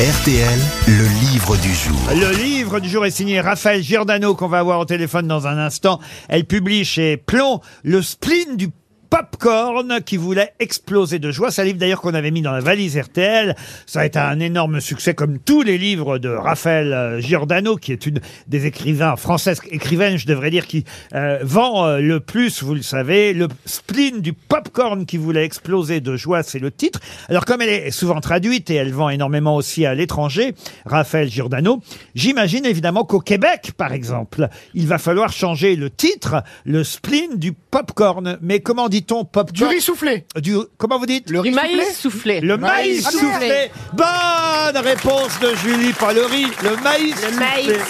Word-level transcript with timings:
RTL, 0.00 0.58
le 0.88 1.30
livre 1.30 1.58
du 1.58 1.74
jour. 1.74 2.00
Le 2.14 2.34
livre 2.34 2.80
du 2.80 2.88
jour 2.88 3.04
est 3.04 3.10
signé 3.10 3.38
Raphaël 3.38 3.82
Giordano 3.82 4.34
qu'on 4.34 4.48
va 4.48 4.60
avoir 4.60 4.80
au 4.80 4.86
téléphone 4.86 5.28
dans 5.28 5.46
un 5.46 5.58
instant. 5.58 6.00
Elle 6.30 6.46
publie 6.46 6.86
chez 6.86 7.18
Plomb 7.18 7.60
le 7.84 8.00
spleen 8.00 8.56
du 8.56 8.70
Popcorn 9.10 10.00
qui 10.06 10.16
voulait 10.16 10.52
exploser 10.60 11.18
de 11.18 11.32
joie. 11.32 11.50
C'est 11.50 11.62
un 11.62 11.64
livre 11.64 11.78
d'ailleurs 11.78 12.00
qu'on 12.00 12.14
avait 12.14 12.30
mis 12.30 12.42
dans 12.42 12.52
la 12.52 12.60
valise 12.60 12.96
RTL. 12.96 13.56
Ça 13.84 14.00
a 14.00 14.06
été 14.06 14.20
un 14.20 14.38
énorme 14.38 14.80
succès 14.80 15.14
comme 15.14 15.40
tous 15.40 15.62
les 15.62 15.78
livres 15.78 16.18
de 16.18 16.28
Raphaël 16.28 16.92
euh, 16.92 17.20
Giordano 17.20 17.74
qui 17.74 17.90
est 17.90 18.06
une 18.06 18.20
des 18.46 18.66
écrivains 18.66 19.16
françaises, 19.16 19.60
écrivaine 19.68 20.16
je 20.16 20.26
devrais 20.26 20.50
dire, 20.50 20.68
qui 20.68 20.84
euh, 21.14 21.40
vend 21.42 21.86
euh, 21.86 21.98
le 21.98 22.20
plus, 22.20 22.62
vous 22.62 22.74
le 22.74 22.82
savez. 22.82 23.32
Le 23.32 23.48
spleen 23.66 24.20
du 24.20 24.32
Popcorn 24.32 25.04
qui 25.06 25.16
voulait 25.16 25.44
exploser 25.44 26.00
de 26.00 26.16
joie, 26.16 26.44
c'est 26.44 26.60
le 26.60 26.70
titre. 26.70 27.00
Alors 27.28 27.44
comme 27.44 27.62
elle 27.62 27.68
est 27.68 27.90
souvent 27.90 28.20
traduite 28.20 28.70
et 28.70 28.76
elle 28.76 28.92
vend 28.92 29.08
énormément 29.08 29.56
aussi 29.56 29.86
à 29.86 29.94
l'étranger, 29.94 30.54
Raphaël 30.86 31.28
Giordano, 31.28 31.82
j'imagine 32.14 32.64
évidemment 32.64 33.04
qu'au 33.04 33.20
Québec, 33.20 33.72
par 33.76 33.92
exemple, 33.92 34.48
il 34.74 34.86
va 34.86 34.98
falloir 34.98 35.32
changer 35.32 35.74
le 35.74 35.90
titre, 35.90 36.44
le 36.64 36.84
spleen 36.84 37.38
du 37.38 37.52
Popcorn. 37.52 38.38
Mais 38.40 38.60
comment 38.60 38.88
dit-on 39.00 39.24
Popcorn 39.24 39.68
Du 39.70 39.74
riz 39.76 39.80
soufflé. 39.80 40.24
Du- 40.36 40.56
comment 40.78 40.98
vous 40.98 41.06
dites 41.06 41.30
Le 41.30 41.40
riz 41.40 41.52
soufflé 41.52 41.76
Maïs 41.76 41.98
soufflé. 41.98 42.40
Le 42.40 42.56
maïs 42.56 43.06
Ah, 43.06 43.10
merde. 43.22 43.32
soufflé. 43.32 43.70
Bonne 43.94 44.82
réponse 44.84 45.40
de 45.40 45.54
Julie, 45.56 45.92
pas 45.92 46.12
le 46.12 46.24
riz, 46.24 46.46
le 46.62 46.76
maïs 46.82 47.14
Le 47.16 47.28
soufflé. 47.28 47.36
maïs. 47.38 47.80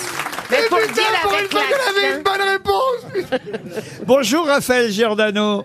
Mais 0.50 0.56
faut 0.68 0.76
le 0.76 0.82
Putain, 0.82 0.94
dire 0.94 1.04
pour 1.22 1.32
avec 1.32 1.44
une 1.44 1.50
fois 1.50 1.60
qu'elle 1.68 1.88
avait 1.88 2.18
une 2.18 2.24
l'accent. 2.24 2.38
bonne 2.38 2.48
réponse 2.48 4.00
Bonjour 4.06 4.46
Raphaël 4.46 4.90
Giordano. 4.90 5.64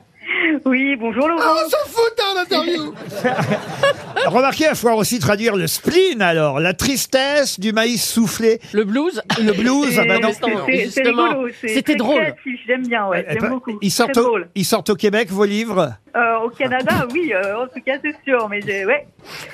Oui, 0.66 0.96
bonjour 0.96 1.28
Laurent. 1.28 1.42
Ah, 1.44 1.54
On 1.64 1.70
s'en 1.70 1.86
fout 1.86 2.22
en 2.36 2.42
interview 2.42 2.94
Remarquez, 4.26 4.64
il 4.64 4.68
va 4.70 4.74
falloir 4.76 4.98
aussi 4.98 5.20
traduire 5.20 5.56
le 5.56 5.68
spleen 5.68 6.24
alors, 6.24 6.60
la 6.60 6.74
tristesse 6.74 7.60
du 7.60 7.72
maïs 7.72 8.04
soufflé. 8.04 8.60
Le 8.74 8.84
blues. 8.84 9.22
Le 9.40 9.52
blues, 9.54 10.00
ah 10.00 10.06
bah 10.08 10.18
non. 10.18 10.32
C'est- 10.34 10.42
c'est- 10.42 10.66
C'est 10.66 10.84
Justement, 10.86 11.30
rigolo, 11.30 11.50
c'est 11.62 11.68
c'était 11.68 11.82
très 11.84 11.96
drôle. 11.96 12.22
créatif, 12.22 12.60
J'aime 12.66 12.88
bien, 12.88 13.06
ouais, 13.08 13.24
Eh, 13.28 13.34
j'aime 13.34 13.42
bah, 13.44 13.50
beaucoup. 13.50 13.78
Ils 13.82 13.92
sortent, 13.92 14.14
Très 14.14 14.22
au, 14.22 14.26
drôle. 14.26 14.48
ils 14.56 14.66
sortent 14.66 14.90
au 14.90 14.96
Québec 14.96 15.30
vos 15.30 15.46
livres 15.46 15.94
Euh, 16.16 16.38
au 16.44 16.50
Canada, 16.50 17.06
oui, 17.14 17.32
euh, 17.34 17.64
en 17.64 17.68
tout 17.68 17.82
cas 17.86 17.98
c'est 18.04 18.16
sûr, 18.26 18.50
mais 18.50 18.62
j'ai- 18.66 18.86
ouais. 18.86 19.06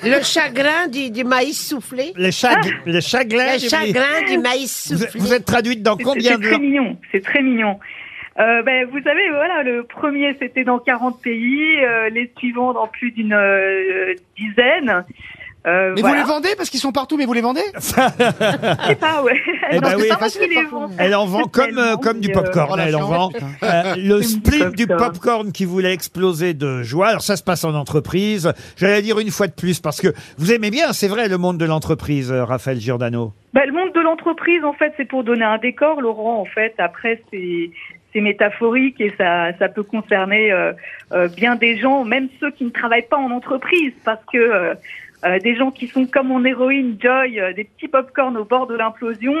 Le 0.04 0.22
chagrin 0.22 0.86
du, 0.90 1.10
du 1.10 1.24
maïs 1.24 1.68
soufflé. 1.68 2.14
Les, 2.16 2.32
chag 2.32 2.58
les 2.86 3.00
chagrins 3.02 3.52
Le 3.54 3.58
du 3.58 3.68
maïs. 3.68 3.70
chagrin 3.70 4.22
du 4.30 4.38
maïs 4.38 4.92
Vous, 4.92 4.98
soufflé. 5.02 5.20
vous 5.20 5.32
êtes 5.34 5.44
traduite 5.44 5.82
dans 5.82 5.98
C'est- 5.98 6.04
combien 6.04 6.32
C'est 6.32 6.38
de 6.38 6.42
très 6.42 6.50
langues 6.52 6.62
mignon, 6.62 6.96
c'est 7.12 7.22
très 7.22 7.42
mignon. 7.42 7.78
Euh, 8.38 8.62
ben, 8.62 8.86
vous 8.90 9.02
savez, 9.02 9.28
voilà, 9.30 9.62
le 9.62 9.84
premier 9.84 10.34
c'était 10.38 10.64
dans 10.64 10.78
40 10.78 11.20
pays, 11.20 11.84
euh, 11.84 12.08
les 12.08 12.32
suivants 12.38 12.72
dans 12.72 12.86
plus 12.88 13.10
d'une 13.12 13.34
euh, 13.34 14.14
dizaine. 14.38 15.04
Euh, 15.64 15.92
Mais 15.94 16.00
voilà. 16.00 16.16
vous 16.16 16.22
les 16.22 16.28
vendez 16.28 16.48
parce 16.56 16.70
qu'ils 16.70 16.80
sont 16.80 16.90
partout, 16.90 17.16
mais 17.16 17.24
vous 17.24 17.34
les 17.34 17.40
vendez 17.40 17.60
Je 17.74 17.80
sais 17.80 18.94
pas, 18.96 19.22
ouais. 19.22 19.40
Eh 19.70 19.78
ben 19.78 19.90
Non, 19.92 19.96
oui. 19.96 20.02
c'est 20.02 20.08
pas 20.08 20.14
moi 20.14 20.18
Facile, 20.18 20.42
qui 20.42 20.48
les 20.48 20.64
Elle 20.98 21.14
en 21.14 21.26
vend 21.26 21.44
comme, 21.44 21.78
euh, 21.78 21.96
comme 21.96 22.18
du 22.18 22.30
euh, 22.30 22.32
popcorn, 22.32 22.80
elle 22.80 22.96
en 22.96 23.06
vend. 23.06 23.30
Euh, 23.62 23.94
le 23.96 24.22
spleen 24.22 24.70
du 24.72 24.88
popcorn. 24.88 25.12
popcorn 25.12 25.52
qui 25.52 25.64
voulait 25.64 25.92
exploser 25.92 26.52
de 26.54 26.82
joie. 26.82 27.08
Alors 27.08 27.22
ça 27.22 27.36
se 27.36 27.44
passe 27.44 27.62
en 27.64 27.74
entreprise. 27.74 28.52
J'allais 28.76 29.02
dire 29.02 29.20
une 29.20 29.30
fois 29.30 29.46
de 29.46 29.52
plus 29.52 29.78
parce 29.78 30.00
que 30.00 30.08
vous 30.36 30.52
aimez 30.52 30.70
bien, 30.72 30.92
c'est 30.92 31.06
vrai, 31.08 31.28
le 31.28 31.38
monde 31.38 31.58
de 31.58 31.64
l'entreprise, 31.64 32.32
euh, 32.32 32.44
Raphaël 32.44 32.80
Giordano. 32.80 33.32
Bah, 33.54 33.64
le 33.64 33.72
monde 33.72 33.92
de 33.94 34.00
l'entreprise, 34.00 34.64
en 34.64 34.72
fait, 34.72 34.92
c'est 34.96 35.04
pour 35.04 35.22
donner 35.22 35.44
un 35.44 35.58
décor, 35.58 36.00
Laurent. 36.00 36.40
En 36.40 36.44
fait, 36.46 36.74
après, 36.78 37.22
c'est 37.30 37.70
c'est 38.12 38.20
métaphorique 38.20 39.00
et 39.00 39.12
ça, 39.16 39.56
ça 39.58 39.68
peut 39.68 39.82
concerner 39.82 40.52
euh, 40.52 40.72
euh, 41.12 41.28
bien 41.28 41.56
des 41.56 41.76
gens, 41.76 42.04
même 42.04 42.28
ceux 42.40 42.50
qui 42.50 42.64
ne 42.64 42.70
travaillent 42.70 43.08
pas 43.08 43.16
en 43.16 43.30
entreprise, 43.30 43.92
parce 44.04 44.22
que 44.32 44.38
euh, 44.38 45.38
des 45.38 45.54
gens 45.56 45.70
qui 45.70 45.88
sont 45.88 46.06
comme 46.06 46.28
mon 46.28 46.44
héroïne 46.44 46.96
Joy, 47.00 47.40
des 47.54 47.64
petits 47.64 47.88
popcorn 47.88 48.36
au 48.36 48.44
bord 48.44 48.66
de 48.66 48.74
l'implosion. 48.74 49.34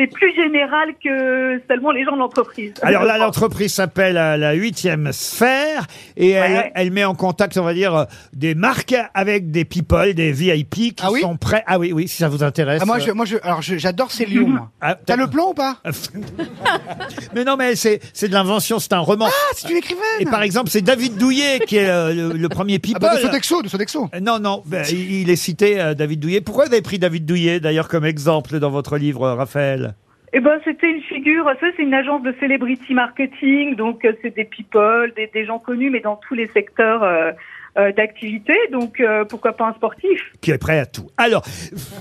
Euh, 0.00 0.04
c'est 0.04 0.06
plus 0.12 0.34
général 0.34 0.94
que 1.02 1.60
seulement 1.68 1.90
les 1.90 2.04
gens 2.04 2.12
de 2.12 2.18
l'entreprise. 2.18 2.72
Alors 2.82 3.04
là, 3.04 3.18
l'entreprise 3.18 3.72
s'appelle 3.74 4.16
euh, 4.16 4.36
la 4.36 4.52
huitième 4.54 5.12
sphère 5.12 5.86
et 6.16 6.30
elle, 6.30 6.52
Ouais. 6.52 6.72
elle 6.74 6.90
met 6.90 7.04
en 7.04 7.14
contact, 7.14 7.56
on 7.58 7.62
va 7.64 7.74
dire, 7.74 7.94
euh, 7.94 8.04
des 8.32 8.54
marques 8.54 8.94
avec 9.14 9.50
des 9.50 9.64
people, 9.64 10.14
des 10.14 10.32
VIP 10.32 10.70
qui 10.74 10.94
Ah 11.02 11.10
oui 11.12 11.20
sont 11.20 11.36
prêts. 11.36 11.62
Ah 11.66 11.78
oui, 11.78 11.92
oui, 11.92 12.08
si 12.08 12.16
ça 12.16 12.28
vous 12.28 12.42
intéresse. 12.42 12.80
Ah, 12.82 12.86
moi, 12.86 12.98
je, 12.98 13.10
moi, 13.12 13.24
je, 13.26 13.36
alors, 13.42 13.62
je- 13.62 13.76
j'adore 13.78 14.10
ces 14.10 14.26
lions, 14.26 14.48
moi. 14.48 14.70
Ah, 14.80 14.94
T'as 14.94 15.16
le 15.16 15.26
plan 15.28 15.50
ou 15.50 15.54
pas 15.54 15.76
mais 17.34 17.44
non, 17.44 17.56
mais 17.56 17.76
c'est 17.76 18.00
c'est 18.12 18.28
de 18.28 18.32
l'invention, 18.34 18.78
c'est 18.78 18.92
un 18.92 18.98
roman. 18.98 19.26
Ah, 19.28 19.52
c'est 19.54 19.70
une 19.70 19.76
écrivaine 19.76 20.00
Et 20.20 20.24
par 20.24 20.42
exemple, 20.42 20.70
c'est 20.70 20.82
David 20.82 21.16
Douillet 21.16 21.60
qui 21.66 21.76
est 21.76 21.88
euh, 21.88 22.12
le, 22.14 22.32
le 22.36 22.48
premier 22.48 22.76
Ah 22.76 22.78
people. 22.80 23.00
bah, 23.02 23.16
de 23.16 23.20
Sodexo, 23.20 23.62
de 23.62 23.68
Sodexo. 23.68 24.08
Euh, 24.14 24.20
Non, 24.20 24.38
non, 24.38 24.62
ben, 24.66 24.84
il 24.90 25.20
il 25.22 25.30
est 25.30 25.36
cité, 25.36 25.80
euh, 25.80 25.94
David 25.94 26.20
Douillet. 26.20 26.40
Pourquoi 26.40 26.66
vous 26.66 26.72
avez 26.72 26.82
pris 26.82 26.98
David 26.98 27.24
Douillet, 27.26 27.60
d'ailleurs, 27.60 27.88
comme 27.88 28.04
exemple 28.04 28.58
dans 28.58 28.70
votre 28.70 28.96
livre, 28.96 29.22
euh, 29.24 29.34
Raphaël? 29.34 29.89
Eh 30.32 30.40
ben, 30.40 30.60
c'était 30.64 30.90
une 30.90 31.02
figure. 31.02 31.44
Ça, 31.60 31.66
c'est 31.76 31.82
une 31.82 31.94
agence 31.94 32.22
de 32.22 32.32
celebrity 32.40 32.94
marketing, 32.94 33.74
donc 33.74 34.04
euh, 34.04 34.12
c'est 34.22 34.34
des 34.34 34.44
people, 34.44 35.12
des, 35.14 35.44
gens 35.44 35.58
connus, 35.58 35.90
mais 35.90 36.00
dans 36.00 36.16
tous 36.16 36.34
les 36.34 36.46
secteurs 36.48 37.02
euh, 37.02 37.32
euh, 37.78 37.92
d'activité. 37.92 38.52
Donc, 38.72 38.98
euh, 39.00 39.24
pourquoi 39.24 39.52
pas 39.52 39.68
un 39.68 39.74
sportif 39.74 40.20
qui 40.40 40.50
est 40.50 40.58
prêt 40.58 40.78
à 40.78 40.86
tout. 40.86 41.08
Alors, 41.16 41.44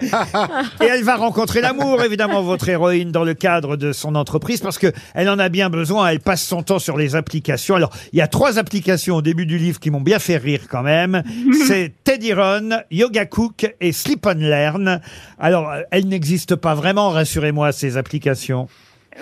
et 0.80 0.86
elle 0.86 1.02
va 1.02 1.16
rencontrer 1.16 1.60
l'amour, 1.60 2.02
évidemment, 2.02 2.42
votre 2.42 2.68
héroïne, 2.68 3.12
dans 3.12 3.24
le 3.24 3.34
cadre 3.34 3.76
de 3.76 3.92
son 3.92 4.14
entreprise, 4.14 4.60
parce 4.60 4.78
que 4.78 4.86
elle 5.14 5.28
en 5.28 5.38
a 5.38 5.50
bien 5.50 5.68
besoin. 5.68 6.08
Elle 6.08 6.20
passe 6.20 6.42
son 6.42 6.62
temps 6.62 6.78
sur 6.78 6.96
les 6.96 7.16
applications. 7.16 7.74
Alors, 7.74 7.90
il 8.12 8.18
y 8.18 8.22
a 8.22 8.28
trois 8.28 8.58
applications 8.58 9.16
au 9.16 9.22
début 9.22 9.44
du 9.44 9.58
livre 9.58 9.78
qui 9.78 9.90
m'ont 9.90 10.00
bien 10.00 10.18
fait 10.18 10.38
rire 10.38 10.62
quand 10.70 10.82
même. 10.82 11.22
C'est 11.66 11.92
Teddy 12.04 12.32
Run, 12.32 12.82
Yoga 12.90 13.26
Cook 13.26 13.74
et 13.80 13.92
Sleep 13.92 14.26
on 14.26 14.34
Learn. 14.38 15.00
Alors, 15.38 15.70
euh, 15.70 15.82
elles 15.90 16.08
n'existent 16.08 16.56
pas 16.56 16.74
vraiment, 16.74 17.10
rassurez-moi, 17.10 17.72
ces 17.72 17.96
applications. 17.96 18.68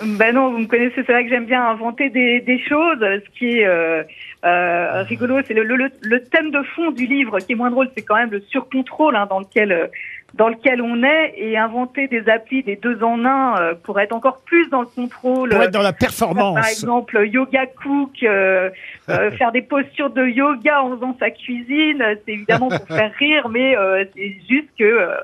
Ben 0.03 0.33
non, 0.33 0.51
vous 0.51 0.59
me 0.59 0.67
connaissez. 0.67 0.95
C'est 0.95 1.11
vrai 1.11 1.23
que 1.23 1.29
j'aime 1.29 1.45
bien 1.45 1.63
inventer 1.63 2.09
des, 2.09 2.41
des 2.41 2.59
choses. 2.59 2.99
Ce 2.99 3.37
qui 3.37 3.59
est 3.59 3.65
euh, 3.65 4.03
euh, 4.45 5.03
rigolo, 5.03 5.39
c'est 5.45 5.53
le, 5.53 5.63
le, 5.63 5.89
le 6.01 6.23
thème 6.23 6.51
de 6.51 6.61
fond 6.75 6.91
du 6.91 7.05
livre. 7.05 7.39
Qui 7.39 7.53
est 7.53 7.55
moins 7.55 7.71
drôle, 7.71 7.89
c'est 7.95 8.03
quand 8.03 8.15
même 8.15 8.31
le 8.31 8.41
surcontrôle 8.41 9.15
hein, 9.15 9.27
dans 9.29 9.39
lequel 9.39 9.71
euh, 9.71 9.87
dans 10.33 10.49
lequel 10.49 10.81
on 10.81 11.03
est 11.03 11.33
et 11.37 11.57
inventer 11.57 12.07
des 12.07 12.29
applis 12.29 12.63
des 12.63 12.75
deux 12.75 13.03
en 13.03 13.25
un 13.25 13.59
euh, 13.59 13.73
pour 13.75 13.99
être 13.99 14.13
encore 14.13 14.41
plus 14.45 14.69
dans 14.69 14.81
le 14.81 14.87
contrôle. 14.87 15.49
Pour 15.49 15.63
être 15.63 15.71
dans 15.71 15.81
la 15.81 15.93
performance. 15.93 16.55
Par 16.55 16.67
exemple, 16.67 17.27
yoga 17.27 17.65
cook, 17.65 18.11
euh, 18.23 18.69
euh, 19.09 19.31
faire 19.37 19.51
des 19.51 19.61
postures 19.61 20.11
de 20.11 20.25
yoga 20.25 20.83
en 20.83 20.95
faisant 20.95 21.15
sa 21.19 21.31
cuisine, 21.31 22.03
c'est 22.25 22.33
évidemment 22.33 22.69
pour 22.69 22.87
faire 22.95 23.11
rire, 23.17 23.49
mais 23.49 23.75
euh, 23.75 24.05
c'est 24.15 24.35
juste 24.49 24.69
que 24.77 24.83
euh, 24.83 25.15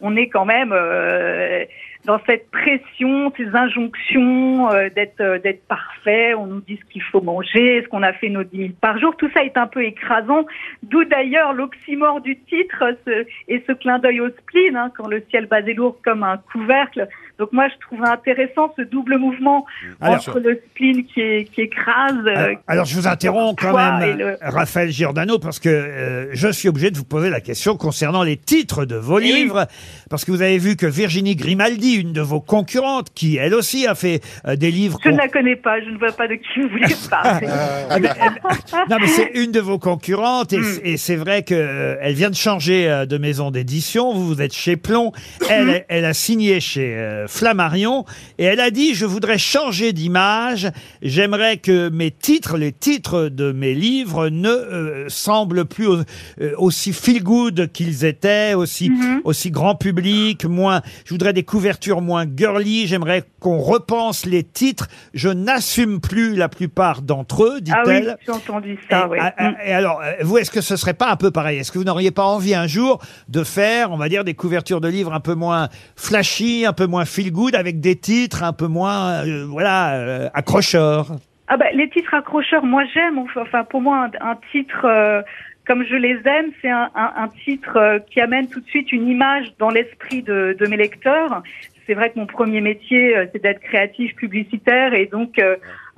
on 0.00 0.16
est 0.16 0.28
quand 0.28 0.44
même 0.44 0.72
euh, 0.72 1.64
dans 2.04 2.20
cette 2.26 2.50
pression, 2.50 3.32
ces 3.36 3.48
injonctions 3.54 4.70
euh, 4.70 4.88
d'être 4.94 5.20
euh, 5.20 5.38
d'être 5.38 5.66
parfait. 5.66 6.34
On 6.34 6.46
nous 6.46 6.60
dit 6.60 6.76
ce 6.76 6.92
qu'il 6.92 7.02
faut 7.02 7.20
manger, 7.20 7.82
ce 7.82 7.88
qu'on 7.88 8.02
a 8.02 8.12
fait 8.12 8.28
nos 8.28 8.44
10 8.44 8.56
000 8.56 8.68
par 8.80 8.98
jour. 8.98 9.16
Tout 9.16 9.30
ça 9.32 9.42
est 9.44 9.56
un 9.56 9.66
peu 9.66 9.82
écrasant. 9.84 10.44
D'où 10.82 11.04
d'ailleurs 11.04 11.52
l'oxymore 11.54 12.20
du 12.20 12.38
titre 12.38 12.84
ce- 13.06 13.24
et 13.48 13.62
ce 13.66 13.72
clin 13.72 13.98
d'œil 13.98 14.20
au 14.20 14.28
spleen, 14.30 14.76
hein, 14.76 14.90
quand 14.96 15.08
le 15.08 15.22
ciel 15.30 15.46
basé 15.46 15.74
lourd 15.74 15.96
comme 16.04 16.22
un 16.22 16.36
couvercle. 16.52 17.08
Donc 17.38 17.52
moi, 17.52 17.66
je 17.68 17.74
trouve 17.86 18.04
intéressant 18.04 18.72
ce 18.76 18.82
double 18.82 19.18
mouvement 19.18 19.66
Alors- 20.00 20.16
entre 20.16 20.38
le 20.38 20.60
spleen 20.70 21.04
qui, 21.04 21.20
est, 21.20 21.44
qui 21.52 21.62
écrase. 21.62 22.14
euh, 22.26 22.54
Alors, 22.68 22.84
je 22.84 22.94
vous 22.94 23.08
interromps 23.08 23.60
quand 23.60 23.76
même, 23.76 24.16
le- 24.18 24.36
Raphaël 24.40 24.90
Giordano, 24.90 25.38
parce 25.40 25.58
que 25.58 25.68
euh, 25.68 26.26
je 26.32 26.48
suis 26.48 26.68
obligé 26.68 26.90
de 26.92 26.96
vous 26.96 27.04
poser 27.04 27.30
la 27.30 27.40
question 27.40 27.76
concernant 27.76 28.22
les 28.22 28.36
titres 28.36 28.84
de 28.84 28.94
vos 28.96 29.18
Eh 29.18 29.22
oui. 29.24 29.32
livres, 29.32 29.66
parce 30.10 30.24
que 30.24 30.30
vous 30.30 30.42
avez 30.42 30.58
vu 30.58 30.76
que 30.76 30.86
Virginie 30.86 31.34
Grimaldi, 31.34 31.94
une 31.96 32.12
de 32.12 32.20
vos 32.20 32.40
concurrentes, 32.40 33.08
qui 33.14 33.36
elle 33.36 33.54
aussi 33.54 33.86
a 33.86 33.94
fait 33.96 34.20
euh, 34.46 34.54
des 34.54 34.70
livres... 34.70 34.98
Je 35.04 35.08
ne 35.10 35.16
la 35.16 35.28
connais 35.28 35.56
pas, 35.56 35.80
je 35.80 35.90
ne 35.90 35.98
vois 35.98 36.12
pas 36.12 36.28
de 36.28 36.34
qui 36.34 36.60
vous 36.62 36.68
voulez 36.68 36.94
parler. 37.10 37.48
Ah, 37.50 37.98
non, 38.90 38.96
mais 39.00 39.08
c'est 39.08 39.32
une 39.34 39.50
de 39.50 39.60
vos 39.60 39.78
concurrentes, 39.78 40.52
et, 40.52 40.58
Hmm. 40.58 40.78
et 40.84 40.96
c'est 40.96 41.16
vrai 41.16 41.42
que 41.42 41.54
euh, 41.54 41.96
elle 42.00 42.14
vient 42.14 42.30
de 42.30 42.34
changer 42.36 43.04
de 43.08 43.18
maison 43.18 43.50
d'édition. 43.50 44.12
Vous, 44.14 44.26
vous 44.26 44.40
êtes 44.40 44.54
chez 44.54 44.76
Plomb. 44.76 45.12
Hmm. 45.40 45.44
Elle, 45.50 45.84
elle 45.88 46.04
a 46.04 46.14
signé 46.14 46.60
chez 46.60 46.94
euh, 47.24 47.28
Flammarion, 47.28 48.04
et 48.38 48.44
elle 48.44 48.60
a 48.60 48.70
dit 48.70 48.94
je 48.94 49.06
voudrais 49.06 49.38
changer 49.38 49.92
d'image. 49.92 50.70
J'aimerais 51.02 51.56
que 51.56 51.88
mes 51.88 52.10
titres, 52.10 52.56
les 52.58 52.72
titres 52.72 53.28
de 53.28 53.52
mes 53.52 53.74
livres, 53.74 54.28
ne 54.28 54.48
euh, 54.48 55.08
semblent 55.08 55.64
plus 55.64 55.86
au- 55.86 56.02
euh, 56.40 56.52
aussi 56.58 56.92
feel 56.92 57.22
good 57.22 57.70
qu'ils 57.72 58.04
étaient, 58.04 58.54
aussi 58.54 58.90
Hmm. 58.90 59.20
aussi 59.24 59.50
grand 59.50 59.74
public, 59.74 60.44
moins. 60.44 60.82
Je 61.04 61.10
voudrais 61.14 61.32
des 61.32 61.42
couvertures 61.42 62.00
moins 62.00 62.24
girly. 62.26 62.86
J'aimerais 62.86 63.24
qu'on 63.40 63.58
repense 63.58 64.26
les 64.26 64.42
titres. 64.42 64.88
Je 65.14 65.28
n'assume 65.28 66.00
plus 66.00 66.34
la 66.36 66.48
plupart 66.48 67.02
d'entre 67.02 67.44
eux, 67.44 67.60
Ah 67.70 67.82
oui, 67.86 67.92
dit-elle. 67.94 68.16
j'ai 68.24 68.32
entendu 68.32 68.78
ça, 68.90 69.08
ah, 69.20 69.32
ah, 69.36 69.50
Mm. 69.50 69.54
et 69.66 69.72
alors, 69.72 70.00
euh, 70.02 70.12
vous, 70.22 70.38
est-ce 70.38 70.50
que 70.50 70.60
ce 70.60 70.76
serait 70.76 70.94
pas 70.94 71.10
un 71.10 71.16
peu 71.16 71.30
pareil? 71.30 71.58
Est-ce 71.58 71.72
que 71.72 71.78
vous 71.78 71.84
n'auriez 71.84 72.10
pas 72.10 72.24
envie 72.24 72.54
un 72.54 72.66
jour 72.66 73.00
de 73.28 73.42
faire, 73.44 73.90
on 73.92 73.96
va 73.96 74.08
dire, 74.08 74.24
des 74.24 74.34
couvertures 74.34 74.80
de 74.80 74.88
livres 74.88 75.12
un 75.12 75.20
peu 75.20 75.34
moins 75.34 75.68
flashy, 75.96 76.64
un 76.66 76.72
peu 76.72 76.86
moins 76.86 77.04
feel 77.14 77.30
good, 77.30 77.54
avec 77.54 77.80
des 77.80 77.96
titres 77.96 78.42
un 78.42 78.52
peu 78.52 78.66
moins, 78.66 79.24
euh, 79.24 79.44
voilà, 79.48 79.94
euh, 79.94 80.28
accrocheurs 80.34 81.16
Ah 81.48 81.56
bah, 81.56 81.66
les 81.72 81.88
titres 81.88 82.14
accrocheurs, 82.14 82.64
moi 82.64 82.84
j'aime. 82.92 83.18
Enfin, 83.36 83.64
pour 83.64 83.80
moi, 83.80 84.10
un, 84.20 84.36
titre 84.50 84.84
euh, 84.84 85.22
comme 85.66 85.84
je 85.84 85.94
les 85.94 86.18
aime, 86.26 86.50
c'est 86.60 86.70
un, 86.70 87.30
titre 87.44 88.02
qui 88.10 88.20
amène 88.20 88.48
tout 88.48 88.60
de 88.60 88.66
suite 88.66 88.92
une 88.92 89.08
image 89.08 89.46
dans 89.58 89.70
l'esprit 89.70 90.22
de, 90.22 90.56
mes 90.68 90.76
lecteurs. 90.76 91.42
C'est 91.86 91.94
vrai 91.94 92.10
que 92.10 92.18
mon 92.18 92.26
premier 92.26 92.60
métier, 92.60 93.14
c'est 93.32 93.42
d'être 93.42 93.60
créatif 93.60 94.14
publicitaire 94.16 94.92
et 94.92 95.06
donc 95.06 95.40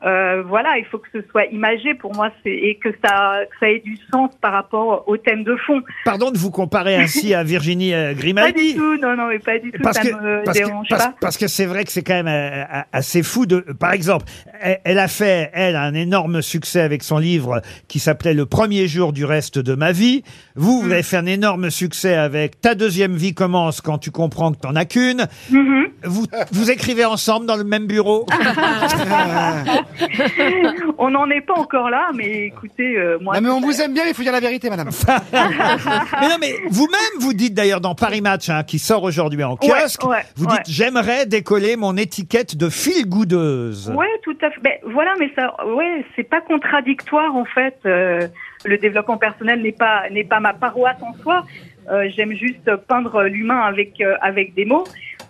euh, 0.05 0.43
voilà, 0.47 0.77
il 0.79 0.85
faut 0.85 0.99
que 0.99 1.09
ce 1.13 1.21
soit 1.31 1.47
imagé 1.47 1.95
pour 1.95 2.15
moi 2.15 2.31
c'est 2.43 2.51
et 2.51 2.79
que 2.83 2.91
ça, 3.05 3.39
que 3.51 3.57
ça 3.61 3.71
ait 3.71 3.81
du 3.81 3.97
sens 4.13 4.31
par 4.41 4.53
rapport 4.53 5.05
au 5.07 5.17
thème 5.17 5.43
de 5.45 5.57
fond. 5.67 5.81
Pardon 6.05 6.31
de 6.31 6.39
vous 6.39 6.51
comparer 6.51 6.97
ainsi 6.97 7.33
à 7.35 7.43
Virginie 7.43 7.95
euh, 7.95 8.09
Pas 8.09 8.15
du 8.15 8.21
Grimaldi. 8.21 8.75
tout, 8.75 8.97
non, 8.99 9.17
non, 9.17 9.29
mais 9.29 9.39
pas 9.39 9.59
du 9.59 9.73
tout, 9.73 9.83
Parce 9.83 9.97
ça 9.97 10.03
que, 10.03 10.15
me 10.15 10.45
parce, 10.45 10.57
dérange 10.59 10.89
pas. 10.89 11.15
parce 11.21 11.37
que 11.39 11.47
c'est 11.49 11.67
vrai 11.67 11.85
que 11.85 11.93
c'est 11.93 12.03
quand 12.03 12.23
même 12.23 12.29
euh, 12.29 12.65
assez 12.93 13.23
fou 13.23 13.47
de, 13.47 13.61
par 13.79 13.93
exemple, 13.93 14.27
elle, 14.61 14.81
elle 14.85 14.99
a 14.99 15.09
fait, 15.09 15.51
elle, 15.55 15.77
un 15.77 15.95
énorme 15.95 16.43
succès 16.43 16.81
avec 16.83 17.03
son 17.03 17.19
livre 17.19 17.63
qui 17.89 17.99
s'appelait 17.99 18.35
Le 18.35 18.45
premier 18.47 18.89
jour 18.89 19.13
du 19.13 19.25
reste 19.25 19.59
de 19.59 19.75
ma 19.75 19.93
vie. 19.93 20.23
Vous, 20.55 20.83
Mm. 20.83 20.85
vous 20.87 20.93
avez 20.93 21.03
fait 21.03 21.17
un 21.17 21.27
énorme 21.27 21.71
succès 21.71 22.15
avec 22.15 22.61
Ta 22.61 22.75
deuxième 22.75 23.15
vie 23.17 23.35
commence 23.35 23.81
quand 23.81 23.99
tu 23.99 24.11
comprends 24.11 24.53
que 24.53 24.59
t'en 24.59 24.77
as 24.77 24.85
qu'une. 24.85 25.27
Mhm. 25.51 25.87
Vous, 26.05 26.27
vous 26.53 26.71
écrivez 26.71 27.05
ensemble 27.05 27.47
dans 27.47 27.57
le 27.57 27.65
même 27.65 27.87
bureau 27.87 28.27
On 30.99 31.11
n'en 31.11 31.29
est 31.31 31.41
pas 31.41 31.55
encore 31.55 31.91
là, 31.91 32.11
mais 32.15 32.47
écoutez, 32.47 32.97
euh, 32.97 33.19
moi. 33.21 33.35
Non, 33.35 33.41
mais 33.41 33.51
on 33.51 33.61
vous 33.61 33.81
aime 33.81 33.95
bien, 33.95 34.05
il 34.07 34.15
faut 34.15 34.23
dire 34.23 34.33
la 34.33 34.41
vérité, 34.41 34.71
madame. 34.71 34.89
Mais 35.33 36.29
non, 36.29 36.37
mais 36.41 36.55
vous-même, 36.69 37.21
vous 37.21 37.33
dites 37.33 37.55
d'ailleurs 37.55 37.81
dans 37.81 37.95
Paris 37.95 38.21
Match, 38.21 38.49
hein, 38.49 38.63
qui 38.65 38.79
sort 38.79 39.03
aujourd'hui 39.03 39.43
en 39.45 39.57
kiosque, 39.57 40.05
ouais, 40.05 40.23
vous 40.37 40.47
ouais. 40.47 40.53
dites 40.53 40.75
j'aimerais 40.75 41.27
décoller 41.27 41.77
mon 41.77 41.97
étiquette 41.97 42.57
de 42.57 42.69
fil 42.69 43.09
goudeuse. 43.09 43.91
Ouais, 43.95 44.07
tout 44.23 44.37
à 44.43 44.51
fait. 44.51 44.61
Ben, 44.61 44.73
voilà, 44.85 45.13
mais 45.19 45.31
ça, 45.35 45.55
ouais, 45.67 46.05
c'est 46.15 46.29
pas 46.29 46.41
contradictoire 46.41 47.35
en 47.35 47.45
fait. 47.45 47.77
Euh, 47.87 48.27
le 48.65 48.79
développement 48.79 49.19
personnel 49.19 49.63
n'est 49.63 49.73
pas 49.73 50.09
n'est 50.11 50.25
pas 50.25 50.41
ma 50.41 50.53
paroisse 50.53 51.01
en 51.03 51.15
soi. 51.23 51.45
Euh, 51.91 52.09
J'aime 52.17 52.33
juste 52.33 52.75
peindre 52.89 53.25
l'humain 53.25 53.61
avec 53.61 54.01
euh, 54.01 54.17
avec 54.21 54.55
des 54.55 54.65
mots. 54.65 54.85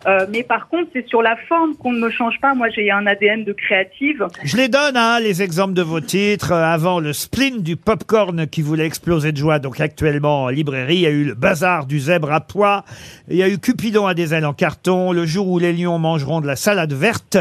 Euh, 0.06 0.26
mais 0.30 0.42
par 0.42 0.68
contre, 0.68 0.90
c'est 0.92 1.06
sur 1.06 1.22
la 1.22 1.36
forme 1.48 1.74
qu'on 1.76 1.92
ne 1.92 1.98
me 1.98 2.10
change 2.10 2.40
pas. 2.40 2.54
Moi, 2.54 2.68
j'ai 2.70 2.90
un 2.90 3.06
ADN 3.06 3.44
de 3.44 3.52
créative. 3.52 4.26
Je 4.44 4.56
les 4.56 4.68
donne, 4.68 4.96
hein, 4.96 5.20
les 5.20 5.42
exemples 5.42 5.74
de 5.74 5.82
vos 5.82 6.00
titres. 6.00 6.52
Euh, 6.52 6.64
Avant 6.64 7.00
le 7.00 7.12
spleen 7.12 7.62
du 7.62 7.76
popcorn 7.76 8.46
qui 8.46 8.62
voulait 8.62 8.86
exploser 8.86 9.32
de 9.32 9.36
joie, 9.36 9.58
donc 9.58 9.80
actuellement 9.80 10.44
en 10.44 10.48
librairie, 10.48 10.96
il 10.96 11.00
y 11.00 11.06
a 11.06 11.10
eu 11.10 11.24
le 11.24 11.34
bazar 11.34 11.86
du 11.86 11.98
zèbre 11.98 12.32
à 12.32 12.40
pois, 12.40 12.84
il 13.28 13.36
y 13.36 13.42
a 13.42 13.48
eu 13.48 13.58
Cupidon 13.58 14.06
à 14.06 14.14
des 14.14 14.34
ailes 14.34 14.46
en 14.46 14.52
carton, 14.52 15.12
le 15.12 15.26
jour 15.26 15.48
où 15.48 15.58
les 15.58 15.72
lions 15.72 15.98
mangeront 15.98 16.40
de 16.40 16.46
la 16.46 16.56
salade 16.56 16.92
verte. 16.92 17.38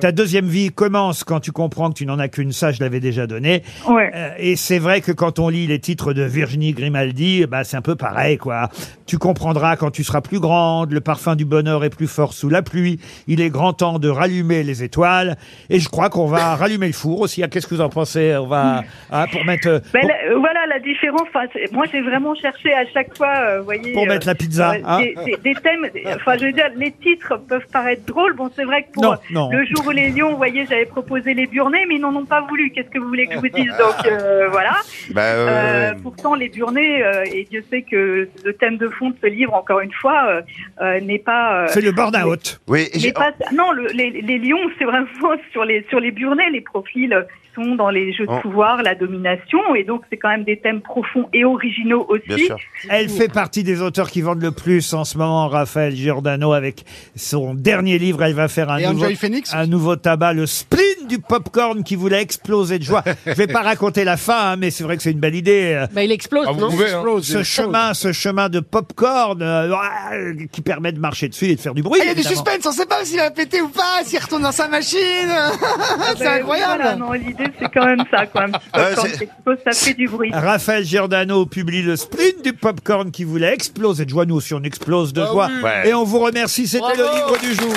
Ta 0.00 0.12
deuxième 0.12 0.46
vie 0.46 0.70
commence 0.70 1.24
quand 1.24 1.40
tu 1.40 1.52
comprends 1.52 1.90
que 1.90 1.94
tu 1.94 2.06
n'en 2.06 2.18
as 2.18 2.28
qu'une, 2.28 2.52
ça 2.52 2.72
je 2.72 2.80
l'avais 2.80 3.00
déjà 3.00 3.26
donné. 3.26 3.62
Ouais. 3.88 4.10
Euh, 4.14 4.30
et 4.38 4.56
c'est 4.56 4.78
vrai 4.78 5.00
que 5.00 5.12
quand 5.12 5.38
on 5.38 5.48
lit 5.48 5.66
les 5.66 5.78
titres 5.78 6.12
de 6.12 6.22
Virginie 6.22 6.72
Grimaldi, 6.72 7.44
bah 7.46 7.64
c'est 7.64 7.76
un 7.76 7.82
peu 7.82 7.96
pareil 7.96 8.38
quoi. 8.38 8.68
Tu 9.06 9.18
comprendras 9.18 9.76
quand 9.76 9.90
tu 9.90 10.04
seras 10.04 10.20
plus 10.20 10.40
grande, 10.40 10.92
le 10.92 11.00
parfum 11.00 11.36
du 11.36 11.44
bonheur 11.44 11.84
est 11.84 11.90
plus 11.90 12.06
fort 12.06 12.32
sous 12.32 12.48
la 12.48 12.62
pluie, 12.62 12.98
il 13.26 13.40
est 13.40 13.50
grand 13.50 13.72
temps 13.72 13.98
de 13.98 14.08
rallumer 14.08 14.62
les 14.62 14.82
étoiles. 14.82 15.36
Et 15.68 15.80
je 15.80 15.88
crois 15.88 16.08
qu'on 16.10 16.26
va 16.26 16.56
rallumer 16.56 16.86
le 16.86 16.92
four 16.92 17.20
aussi. 17.20 17.42
Ah, 17.42 17.48
Qu'est-ce 17.48 17.66
que 17.66 17.74
vous 17.74 17.80
en 17.80 17.88
pensez? 17.88 18.34
On 18.36 18.46
va 18.46 18.82
ah, 19.10 19.26
pour 19.32 19.44
mettre 19.44 19.82
Ben, 19.92 20.00
pour- 20.00 20.08
la- 20.08 20.30
euh, 20.32 20.38
voilà 20.38 20.60
la 20.68 20.78
différence. 20.80 20.99
Enfin, 21.22 21.44
c'est- 21.52 21.72
moi, 21.72 21.86
j'ai 21.90 22.00
vraiment 22.00 22.34
cherché 22.34 22.72
à 22.72 22.86
chaque 22.86 23.16
fois, 23.16 23.32
euh, 23.38 23.58
vous 23.58 23.64
voyez, 23.64 23.92
Pour 23.92 24.06
mettre 24.06 24.26
la 24.26 24.34
pizza, 24.34 24.72
hein. 24.84 24.98
des, 25.00 25.14
des- 25.24 25.36
des 25.36 25.54
thèmes. 25.54 25.86
Enfin, 26.16 26.36
je 26.38 26.46
veux 26.46 26.52
dire, 26.52 26.70
les 26.76 26.92
titres 26.92 27.36
peuvent 27.48 27.66
paraître 27.72 28.04
drôles. 28.06 28.34
Bon, 28.34 28.50
c'est 28.54 28.64
vrai 28.64 28.84
que 28.84 28.92
pour 28.92 29.02
Non, 29.04 29.14
non. 29.30 29.50
le 29.50 29.64
jour 29.66 29.86
où 29.86 29.90
les 29.90 30.10
lions, 30.10 30.30
vous 30.30 30.36
voyez, 30.36 30.66
j'avais 30.66 30.86
proposé 30.86 31.34
les 31.34 31.46
burnets, 31.46 31.84
mais 31.88 31.96
ils 31.96 32.00
n'en 32.00 32.14
ont 32.14 32.24
pas 32.24 32.40
voulu. 32.42 32.70
Qu'est-ce 32.70 32.88
que 32.90 32.98
vous 32.98 33.08
voulez 33.08 33.26
que 33.26 33.34
je 33.34 33.38
vous 33.38 33.48
dise? 33.48 33.72
Donc 33.78 34.06
euh, 34.06 34.48
voilà. 34.50 34.76
Bah, 35.10 35.22
Euh, 35.22 35.48
euh, 35.48 35.94
pourtant, 36.02 36.34
les 36.34 36.48
burnets, 36.48 37.02
euh, 37.02 37.24
et 37.32 37.44
Dieu 37.50 37.62
sait 37.70 37.82
que 37.82 38.28
le 38.44 38.52
thème 38.54 38.76
de 38.76 38.88
fond 38.88 39.10
de 39.10 39.16
ce 39.22 39.26
livre, 39.26 39.54
encore 39.54 39.80
une 39.80 39.92
fois, 39.92 40.26
euh, 40.28 40.42
euh, 40.82 41.00
n'est 41.00 41.18
pas. 41.18 41.62
euh, 41.62 41.66
c'est 41.68 41.80
le 41.80 41.92
burn-out. 41.92 42.60
oui, 42.68 42.88
et 42.92 43.12
pas, 43.12 43.32
non, 43.52 43.72
le- 43.72 43.86
les, 43.88 44.10
les 44.10 44.38
lions, 44.38 44.58
c'est 44.78 44.84
vraiment 44.84 45.06
sur 45.52 45.64
les 45.64 45.84
sur 45.88 46.00
les 46.00 46.10
burnets, 46.10 46.50
les 46.50 46.60
profils 46.60 47.26
sont 47.54 47.74
dans 47.74 47.90
les 47.90 48.12
jeux 48.12 48.26
de 48.26 48.30
Oh. 48.32 48.38
pouvoir, 48.42 48.82
la 48.82 48.94
domination, 48.94 49.74
et 49.74 49.82
donc 49.82 50.02
c'est 50.08 50.16
quand 50.16 50.28
même 50.28 50.44
des 50.44 50.56
thèmes 50.58 50.80
profonds 51.00 51.28
et 51.32 51.44
originaux 51.44 52.06
aussi. 52.08 52.22
bien 52.26 52.36
sûr. 52.38 52.58
Elle 52.88 53.08
fait 53.08 53.28
partie 53.32 53.62
des 53.62 53.80
auteurs 53.82 54.10
qui 54.10 54.20
vendent 54.20 54.42
le 54.42 54.52
plus 54.52 54.92
en 54.94 55.04
ce 55.04 55.18
moment, 55.18 55.48
Raphaël 55.48 55.94
Giordano, 55.94 56.52
avec 56.52 56.84
son 57.16 57.54
dernier 57.54 57.98
livre. 57.98 58.22
Elle 58.22 58.34
va 58.34 58.48
faire 58.48 58.70
un, 58.70 58.78
Et 58.78 58.86
nouveau, 58.86 59.04
Enjoy 59.04 59.16
Phoenix 59.16 59.54
un 59.54 59.66
nouveau 59.66 59.96
tabac, 59.96 60.32
le 60.32 60.46
spleen 60.46 60.89
du 61.10 61.18
popcorn 61.18 61.82
qui 61.84 61.96
voulait 61.96 62.22
exploser 62.22 62.78
de 62.78 62.84
joie. 62.84 63.02
Je 63.26 63.32
vais 63.32 63.46
pas 63.46 63.62
raconter 63.62 64.04
la 64.04 64.16
fin, 64.16 64.52
hein, 64.52 64.56
mais 64.56 64.70
c'est 64.70 64.84
vrai 64.84 64.96
que 64.96 65.02
c'est 65.02 65.10
une 65.10 65.20
belle 65.20 65.34
idée. 65.34 65.72
euh, 65.74 65.86
Bah, 65.92 66.02
il 66.04 66.12
explose, 66.12 66.46
Ah, 66.48 66.52
vous 66.52 66.60
non 66.60 66.70
pouvez, 66.70 66.92
hein. 66.92 67.02
Ce 67.22 67.42
chemin, 67.42 67.92
ce 67.94 68.12
chemin 68.12 68.48
de 68.48 68.60
popcorn 68.60 69.42
euh, 69.42 69.72
ah, 69.74 70.10
qui 70.52 70.60
permet 70.62 70.92
de 70.92 70.98
marcher 71.00 71.28
dessus 71.28 71.46
et 71.46 71.56
de 71.56 71.60
faire 71.60 71.74
du 71.74 71.82
bruit. 71.82 72.00
Ah, 72.00 72.04
il 72.04 72.08
y 72.08 72.10
a 72.10 72.14
du 72.14 72.20
évidemment. 72.20 72.44
suspense, 72.44 72.66
on 72.66 72.72
sait 72.72 72.86
pas 72.86 73.04
s'il 73.04 73.18
va 73.18 73.30
péter 73.30 73.60
ou 73.60 73.68
pas, 73.68 74.02
s'il 74.04 74.18
retourne 74.20 74.42
dans 74.42 74.52
sa 74.52 74.68
machine. 74.68 74.98
c'est 76.16 76.24
Ben, 76.24 76.40
incroyable. 76.40 76.82
voilà, 76.82 76.96
non, 76.96 77.12
l'idée 77.12 77.44
c'est 77.58 77.68
quand 77.74 77.84
même 77.86 78.04
ça, 78.10 78.26
quoi. 78.26 78.42
Un 78.44 78.50
petit 78.52 78.60
Ouais, 78.76 78.94
c'est- 78.96 79.16
qui 79.18 79.24
explose, 79.24 79.58
ça 79.64 79.72
fait 79.72 79.94
du 79.94 80.06
bruit. 80.08 80.30
Raphaël 80.32 80.84
Giordano 80.84 81.44
publie 81.46 81.82
le 81.82 81.96
spleen 81.96 82.40
du 82.44 82.52
popcorn 82.52 83.10
qui 83.10 83.24
voulait 83.24 83.52
exploser 83.52 84.04
de 84.04 84.10
joie. 84.10 84.24
Nous 84.26 84.36
aussi, 84.36 84.54
on 84.54 84.62
explose 84.62 85.12
de 85.12 85.22
Ah 85.22 85.26
joie. 85.32 85.48
oui. 85.52 85.62
Ouais. 85.62 85.88
Et 85.88 85.94
on 85.94 86.04
vous 86.04 86.20
remercie. 86.20 86.68
C'était 86.68 86.96
le 86.96 87.04
livre 87.14 87.38
du 87.40 87.54
jour. 87.54 87.74